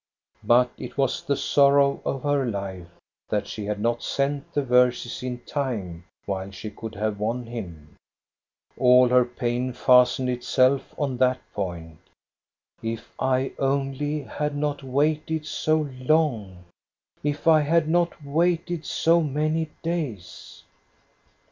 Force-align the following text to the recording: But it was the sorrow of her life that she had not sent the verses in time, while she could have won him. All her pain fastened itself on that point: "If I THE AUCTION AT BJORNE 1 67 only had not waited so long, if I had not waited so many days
But 0.43 0.71
it 0.79 0.97
was 0.97 1.21
the 1.21 1.35
sorrow 1.35 2.01
of 2.03 2.23
her 2.23 2.43
life 2.43 2.87
that 3.29 3.45
she 3.45 3.65
had 3.65 3.79
not 3.79 4.01
sent 4.01 4.51
the 4.51 4.63
verses 4.63 5.21
in 5.21 5.41
time, 5.41 6.05
while 6.25 6.49
she 6.49 6.71
could 6.71 6.95
have 6.95 7.19
won 7.19 7.45
him. 7.45 7.95
All 8.79 9.09
her 9.09 9.23
pain 9.23 9.73
fastened 9.73 10.27
itself 10.27 10.91
on 10.97 11.17
that 11.17 11.39
point: 11.53 11.99
"If 12.81 13.11
I 13.19 13.25
THE 13.25 13.45
AUCTION 13.45 13.45
AT 13.45 13.57
BJORNE 13.57 13.69
1 13.69 13.91
67 13.93 14.11
only 14.11 14.23
had 14.23 14.55
not 14.57 14.83
waited 14.83 15.45
so 15.45 15.89
long, 15.99 16.63
if 17.23 17.47
I 17.47 17.61
had 17.61 17.87
not 17.87 18.23
waited 18.25 18.85
so 18.87 19.21
many 19.21 19.69
days 19.83 20.63